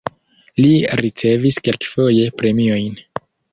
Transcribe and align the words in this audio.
Li 0.63 0.71
ricevis 1.01 1.61
kelkfoje 1.69 2.25
premiojn. 2.43 3.01